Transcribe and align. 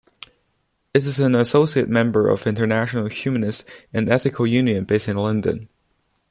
It 0.95 1.05
is 1.05 1.19
an 1.19 1.35
associate 1.35 1.87
member 1.87 2.27
of 2.27 2.47
International 2.47 3.05
Humanist 3.07 3.69
and 3.93 4.09
Ethical 4.09 4.47
Union 4.47 4.83
based 4.83 5.07
in 5.07 5.15
London. 5.15 5.69